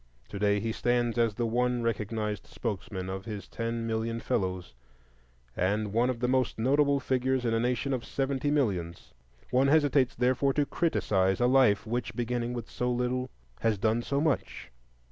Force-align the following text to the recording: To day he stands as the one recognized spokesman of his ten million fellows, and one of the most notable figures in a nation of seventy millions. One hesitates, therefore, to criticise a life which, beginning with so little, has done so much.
To 0.29 0.39
day 0.39 0.59
he 0.59 0.71
stands 0.71 1.19
as 1.19 1.35
the 1.35 1.45
one 1.45 1.83
recognized 1.83 2.47
spokesman 2.47 3.07
of 3.07 3.25
his 3.25 3.47
ten 3.47 3.85
million 3.85 4.19
fellows, 4.19 4.73
and 5.55 5.93
one 5.93 6.09
of 6.09 6.19
the 6.21 6.27
most 6.27 6.57
notable 6.57 6.99
figures 6.99 7.45
in 7.45 7.53
a 7.53 7.59
nation 7.59 7.93
of 7.93 8.03
seventy 8.03 8.49
millions. 8.49 9.13
One 9.51 9.67
hesitates, 9.67 10.15
therefore, 10.15 10.53
to 10.53 10.65
criticise 10.65 11.39
a 11.39 11.45
life 11.45 11.85
which, 11.85 12.15
beginning 12.15 12.53
with 12.53 12.67
so 12.67 12.89
little, 12.91 13.29
has 13.59 13.77
done 13.77 14.01
so 14.01 14.19
much. 14.19 14.71